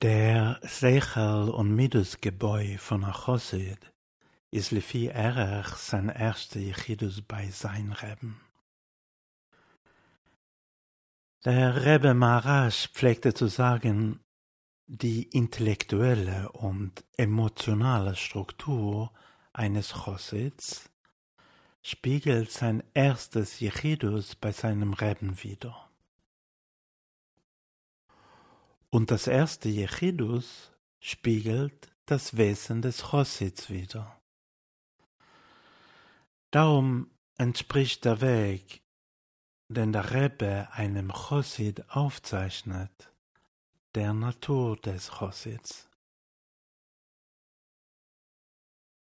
Der 0.00 0.60
Sechel 0.62 1.50
und 1.50 1.74
Middelsgebäu 1.74 2.78
von 2.78 3.02
Achosid 3.02 3.92
ist 4.52 4.70
lefi 4.70 5.08
erg 5.08 5.76
sein 5.76 6.08
erster 6.08 6.60
Yechidus 6.60 7.20
bei 7.20 7.48
sein 7.50 7.90
Reben. 7.90 8.40
Der 11.44 11.84
Rebbe 11.84 12.14
Marash 12.14 12.86
pflegte 12.92 13.34
zu 13.34 13.48
sagen, 13.48 14.20
die 14.86 15.24
intellektuelle 15.24 16.52
und 16.52 17.04
emotionale 17.16 18.14
Struktur 18.14 19.12
eines 19.52 19.94
Chosids 20.04 20.90
spiegelt 21.82 22.52
sein 22.52 22.84
erstes 22.94 23.58
Yechidus 23.58 24.36
bei 24.36 24.52
seinem 24.52 24.92
Reben 24.92 25.42
wider. 25.42 25.87
Und 28.90 29.10
das 29.10 29.26
erste 29.26 29.68
Yechidus 29.68 30.72
spiegelt 31.00 31.90
das 32.06 32.36
Wesen 32.36 32.80
des 32.80 33.10
Chosids 33.10 33.68
wider. 33.68 34.18
Darum 36.50 37.10
entspricht 37.36 38.06
der 38.06 38.22
Weg, 38.22 38.82
den 39.68 39.92
der 39.92 40.12
Rebbe 40.12 40.68
einem 40.72 41.12
Chosid 41.12 41.90
aufzeichnet, 41.90 43.12
der 43.94 44.14
Natur 44.14 44.76
des 44.76 45.10
Chosids. 45.10 45.88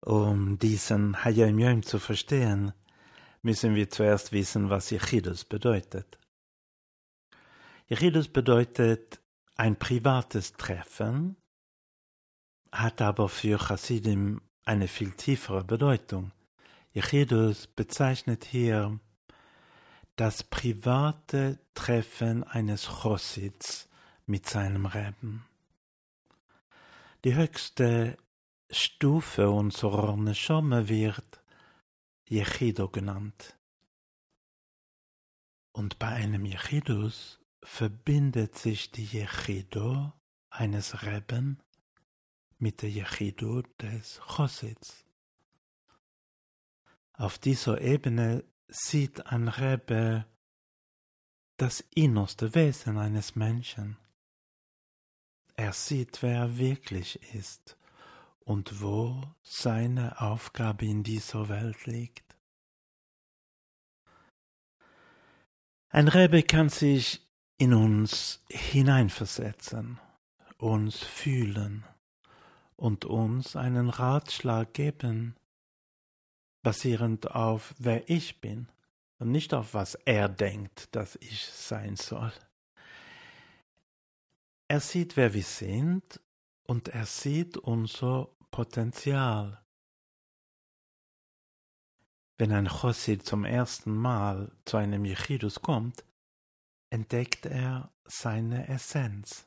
Um 0.00 0.58
diesen 0.58 1.22
Hayom 1.24 1.58
Yom 1.58 1.82
zu 1.82 1.98
verstehen, 1.98 2.72
müssen 3.42 3.74
wir 3.74 3.90
zuerst 3.90 4.32
wissen, 4.32 4.70
was 4.70 4.90
Yechidus 4.90 5.44
bedeutet. 5.44 6.18
Yechidus 7.90 8.28
bedeutet 8.28 9.20
ein 9.58 9.76
privates 9.76 10.54
Treffen, 10.54 11.36
hat 12.70 13.02
aber 13.02 13.28
für 13.28 13.58
Chassidim 13.58 14.40
eine 14.64 14.86
viel 14.86 15.10
tiefere 15.12 15.64
Bedeutung. 15.64 16.30
Yechidus 16.94 17.66
bezeichnet 17.66 18.44
hier 18.44 19.00
das 20.14 20.44
private 20.44 21.58
Treffen 21.74 22.44
eines 22.44 22.86
Chossids 22.86 23.88
mit 24.26 24.48
seinem 24.48 24.86
Reben. 24.86 25.44
Die 27.24 27.34
höchste 27.34 28.16
Stufe 28.70 29.50
unserer 29.50 30.16
Neshome 30.16 30.88
wird 30.88 31.42
Yechido 32.28 32.88
genannt. 32.88 33.56
Und 35.72 35.98
bei 35.98 36.08
einem 36.08 36.44
Yechidus 36.44 37.40
verbindet 37.68 38.56
sich 38.58 38.90
die 38.90 39.04
Yechido 39.04 40.12
eines 40.50 41.02
Reben 41.02 41.62
mit 42.56 42.82
der 42.82 42.90
Yechido 42.90 43.62
des 43.80 44.20
Chosids. 44.26 45.04
Auf 47.12 47.38
dieser 47.38 47.80
Ebene 47.80 48.42
sieht 48.68 49.26
ein 49.26 49.48
Rebbe 49.48 50.26
das 51.56 51.84
innerste 51.94 52.54
Wesen 52.54 52.98
eines 52.98 53.36
Menschen. 53.36 53.96
Er 55.54 55.72
sieht, 55.72 56.22
wer 56.22 56.36
er 56.36 56.58
wirklich 56.58 57.22
ist 57.34 57.76
und 58.40 58.80
wo 58.80 59.22
seine 59.42 60.20
Aufgabe 60.20 60.86
in 60.86 61.04
dieser 61.04 61.48
Welt 61.48 61.86
liegt. 61.86 62.34
Ein 65.90 66.08
Rebbe 66.08 66.42
kann 66.42 66.70
sich 66.70 67.27
in 67.58 67.74
uns 67.74 68.40
hineinversetzen, 68.48 69.98
uns 70.58 70.98
fühlen 70.98 71.84
und 72.76 73.04
uns 73.04 73.56
einen 73.56 73.90
Ratschlag 73.90 74.72
geben, 74.72 75.34
basierend 76.62 77.32
auf 77.32 77.74
wer 77.78 78.08
ich 78.08 78.40
bin 78.40 78.68
und 79.18 79.32
nicht 79.32 79.52
auf 79.54 79.74
was 79.74 79.96
er 80.04 80.28
denkt, 80.28 80.94
dass 80.94 81.16
ich 81.16 81.46
sein 81.46 81.96
soll. 81.96 82.32
Er 84.68 84.80
sieht, 84.80 85.16
wer 85.16 85.34
wir 85.34 85.42
sind 85.42 86.20
und 86.62 86.88
er 86.88 87.06
sieht 87.06 87.56
unser 87.56 88.28
Potenzial. 88.52 89.60
Wenn 92.36 92.52
ein 92.52 92.68
Chossid 92.68 93.26
zum 93.26 93.44
ersten 93.44 93.96
Mal 93.96 94.52
zu 94.64 94.76
einem 94.76 95.04
Yechidus 95.04 95.60
kommt, 95.60 96.04
entdeckt 96.90 97.46
er 97.46 97.90
seine 98.04 98.68
Essenz, 98.68 99.46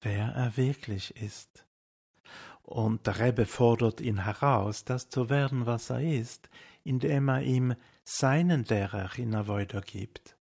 wer 0.00 0.28
er 0.28 0.56
wirklich 0.56 1.16
ist. 1.16 1.66
Und 2.62 3.06
der 3.06 3.20
Rebbe 3.20 3.46
fordert 3.46 4.00
ihn 4.00 4.24
heraus, 4.24 4.84
das 4.84 5.08
zu 5.08 5.30
werden, 5.30 5.66
was 5.66 5.90
er 5.90 6.00
ist, 6.00 6.48
indem 6.82 7.28
er 7.28 7.42
ihm 7.42 7.74
seinen 8.04 8.64
Derech 8.64 9.18
in 9.18 9.34
Avoida 9.34 9.80
gibt, 9.80 10.36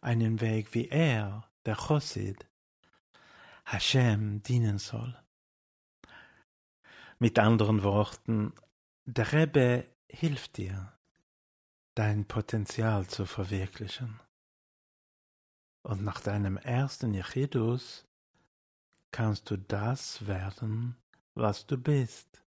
einen 0.00 0.40
Weg, 0.40 0.74
wie 0.74 0.88
er, 0.88 1.48
der 1.64 1.76
Chosid, 1.76 2.46
Hashem 3.64 4.42
dienen 4.42 4.78
soll. 4.78 5.16
Mit 7.18 7.38
anderen 7.38 7.82
Worten, 7.82 8.52
der 9.04 9.32
Rebbe 9.32 9.84
hilft 10.08 10.56
dir, 10.56 10.92
dein 11.94 12.24
Potenzial 12.24 13.06
zu 13.06 13.26
verwirklichen. 13.26 14.20
Und 15.82 16.02
nach 16.02 16.20
deinem 16.20 16.56
ersten 16.58 17.14
Yechidus 17.14 18.06
kannst 19.10 19.50
du 19.50 19.56
das 19.56 20.26
werden, 20.26 20.96
was 21.34 21.66
du 21.66 21.78
bist. 21.78 22.42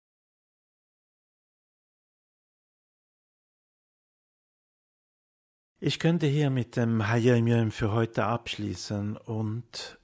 Ich 5.80 6.00
könnte 6.00 6.28
hier 6.28 6.50
mit 6.50 6.78
dem 6.78 7.08
Hayom 7.08 7.48
Yom 7.48 7.72
für 7.72 7.92
heute 7.92 8.24
abschließen 8.24 9.18
und, 9.18 10.00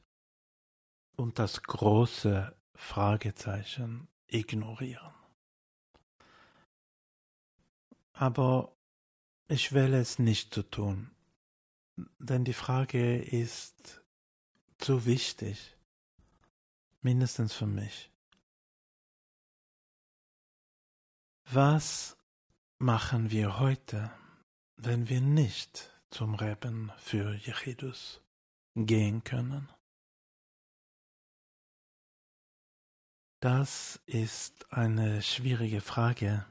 und 1.16 1.40
das 1.40 1.64
große 1.64 2.54
Fragezeichen 2.76 4.10
ignorieren. 4.28 5.14
Aber 8.12 8.76
ich 9.48 9.72
wähle 9.72 10.00
es 10.02 10.20
nicht 10.20 10.54
zu 10.54 10.64
tun 10.64 11.12
denn 12.20 12.46
die 12.46 12.54
Frage 12.54 13.22
ist 13.22 14.02
zu 14.78 15.06
wichtig, 15.06 15.78
mindestens 17.02 17.54
für 17.54 17.68
mich. 17.68 18.12
Was 21.46 22.18
machen 22.78 23.32
wir 23.32 23.60
heute, 23.60 24.12
wenn 24.76 25.10
wir 25.10 25.22
nicht 25.22 25.92
zum 26.12 26.36
Reben 26.36 26.92
für 26.98 27.34
Jechidus 27.34 28.22
gehen 28.76 29.24
können? 29.24 29.68
Das 33.42 34.02
ist 34.06 34.72
eine 34.72 35.22
schwierige 35.22 35.82
Frage, 35.82 36.46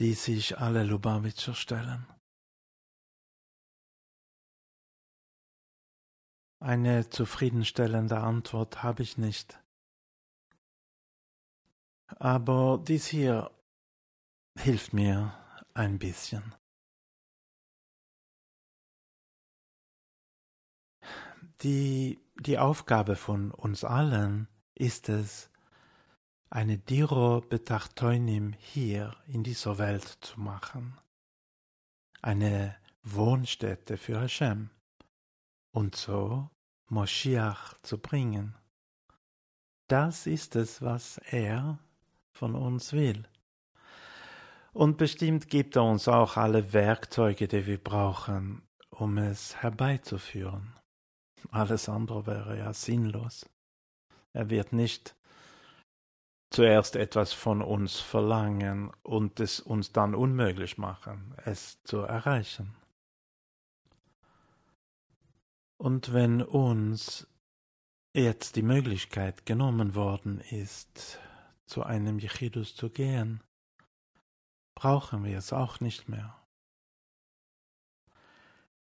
die 0.00 0.14
sich 0.14 0.58
alle 0.58 0.82
Lubavitcher 0.82 1.54
stellen. 1.54 2.06
Eine 6.66 7.08
zufriedenstellende 7.10 8.18
Antwort 8.18 8.82
habe 8.82 9.04
ich 9.04 9.18
nicht. 9.18 9.62
Aber 12.08 12.82
dies 12.84 13.06
hier 13.06 13.52
hilft 14.58 14.92
mir 14.92 15.32
ein 15.74 16.00
bisschen. 16.00 16.56
Die, 21.62 22.18
die 22.40 22.58
Aufgabe 22.58 23.14
von 23.14 23.52
uns 23.52 23.84
allen 23.84 24.48
ist 24.74 25.08
es, 25.08 25.50
eine 26.50 26.78
Diro 26.78 27.42
Betachtoinim 27.42 28.54
hier 28.54 29.14
in 29.28 29.44
dieser 29.44 29.78
Welt 29.78 30.18
zu 30.20 30.40
machen. 30.40 30.98
Eine 32.22 32.76
Wohnstätte 33.04 33.96
für 33.98 34.20
Hashem 34.20 34.70
und 35.70 35.94
so 35.94 36.50
Moschiach 36.88 37.74
zu 37.82 37.98
bringen. 37.98 38.54
Das 39.88 40.26
ist 40.26 40.56
es, 40.56 40.82
was 40.82 41.18
er 41.30 41.78
von 42.32 42.54
uns 42.54 42.92
will. 42.92 43.26
Und 44.72 44.98
bestimmt 44.98 45.48
gibt 45.48 45.76
er 45.76 45.84
uns 45.84 46.06
auch 46.06 46.36
alle 46.36 46.72
Werkzeuge, 46.72 47.48
die 47.48 47.66
wir 47.66 47.82
brauchen, 47.82 48.62
um 48.90 49.16
es 49.18 49.56
herbeizuführen. 49.62 50.74
Alles 51.50 51.88
andere 51.88 52.26
wäre 52.26 52.58
ja 52.58 52.72
sinnlos. 52.72 53.48
Er 54.32 54.50
wird 54.50 54.72
nicht 54.72 55.16
zuerst 56.50 56.96
etwas 56.96 57.32
von 57.32 57.62
uns 57.62 57.98
verlangen 58.00 58.90
und 59.02 59.40
es 59.40 59.60
uns 59.60 59.92
dann 59.92 60.14
unmöglich 60.14 60.78
machen, 60.78 61.34
es 61.44 61.82
zu 61.84 61.98
erreichen. 61.98 62.74
Und 65.78 66.12
wenn 66.12 66.42
uns 66.42 67.26
jetzt 68.14 68.56
die 68.56 68.62
Möglichkeit 68.62 69.44
genommen 69.44 69.94
worden 69.94 70.40
ist, 70.40 71.18
zu 71.66 71.82
einem 71.82 72.18
Jechidus 72.18 72.74
zu 72.74 72.88
gehen, 72.88 73.42
brauchen 74.74 75.24
wir 75.24 75.36
es 75.38 75.52
auch 75.52 75.80
nicht 75.80 76.08
mehr. 76.08 76.34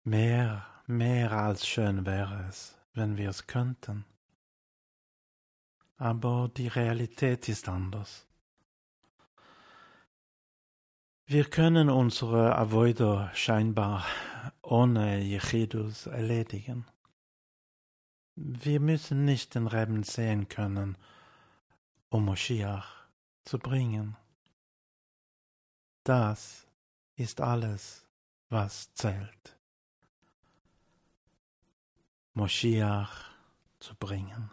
Mehr, 0.04 0.66
mehr 0.88 1.32
als 1.32 1.68
schön 1.68 2.06
wäre 2.06 2.46
es, 2.50 2.78
wenn 2.94 3.18
wir 3.18 3.30
es 3.30 3.48
könnten. 3.48 4.06
Aber 5.98 6.50
die 6.50 6.68
Realität 6.68 7.48
ist 7.48 7.70
anders. 7.70 8.26
Wir 11.26 11.46
können 11.46 11.90
unsere 11.90 12.58
Avoider 12.58 13.30
scheinbar 13.34 14.06
ohne 14.72 15.20
Jechidus 15.20 16.06
erledigen. 16.06 16.86
Wir 18.36 18.80
müssen 18.80 19.26
nicht 19.26 19.54
den 19.54 19.68
Reben 19.68 20.04
sehen 20.04 20.48
können, 20.48 20.98
um 22.10 22.24
Moschiach 22.24 23.06
zu 23.44 23.60
bringen. 23.60 24.16
Das 26.06 26.66
ist 27.18 27.42
alles, 27.42 28.08
was 28.48 28.94
zählt. 28.94 29.60
Moschiach 32.34 33.30
zu 33.80 33.94
bringen. 33.96 34.52